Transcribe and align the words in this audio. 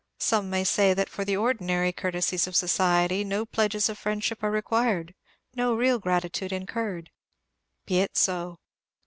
Some 0.17 0.49
may 0.49 0.63
say 0.63 0.95
that 0.95 1.09
for 1.09 1.23
the 1.23 1.37
ordinary 1.37 1.93
courtesies 1.93 2.47
of 2.47 2.55
society 2.55 3.23
no 3.23 3.45
pledges 3.45 3.87
of 3.87 3.99
friendship 3.99 4.41
are 4.41 4.49
required, 4.49 5.13
no 5.55 5.75
real 5.75 5.99
gratitude 5.99 6.51
incurred. 6.51 7.11
Be 7.85 7.99
it 7.99 8.17
so. 8.17 8.57